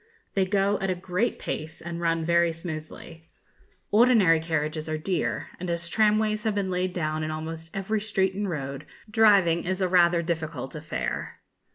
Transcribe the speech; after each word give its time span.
They 0.33 0.47
go 0.47 0.79
at 0.79 0.89
a 0.89 0.95
great 0.95 1.37
pace, 1.37 1.79
and 1.79 2.01
run 2.01 2.25
very 2.25 2.51
smoothly. 2.51 3.27
Ordinary 3.91 4.39
carriages 4.39 4.89
are 4.89 4.97
dear; 4.97 5.49
and 5.59 5.69
as 5.69 5.87
tramways 5.87 6.43
have 6.45 6.55
been 6.55 6.71
laid 6.71 6.91
down 6.91 7.21
in 7.23 7.29
almost 7.29 7.69
every 7.71 8.01
street 8.01 8.33
and 8.33 8.49
road, 8.49 8.87
driving 9.11 9.63
is 9.63 9.79
a 9.79 9.87
rather 9.87 10.23
difficult 10.23 10.73
affair. 10.73 11.39